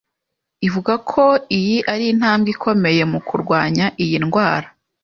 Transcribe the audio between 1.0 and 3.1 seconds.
ko iyi ari intambwe ikomeye